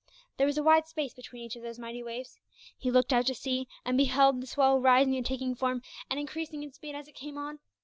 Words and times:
There 0.37 0.47
was 0.47 0.57
a 0.57 0.63
wide 0.63 0.87
space 0.87 1.13
between 1.13 1.43
each 1.43 1.55
of 1.55 1.61
those 1.61 1.77
mighty 1.77 2.01
waves. 2.01 2.39
He 2.75 2.89
looked 2.89 3.13
out 3.13 3.27
to 3.27 3.35
sea, 3.35 3.67
and 3.85 3.97
beheld 3.99 4.41
the 4.41 4.47
swell 4.47 4.79
rising 4.79 5.15
and 5.15 5.23
taking 5.23 5.53
form, 5.53 5.83
and 6.09 6.19
increasing 6.19 6.63
in 6.63 6.73
speed 6.73 6.95
as 6.95 7.07
it 7.07 7.13
came 7.13 7.37
on. 7.37 7.59